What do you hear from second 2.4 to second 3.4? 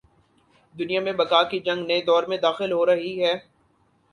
داخل ہو رہی ہے۔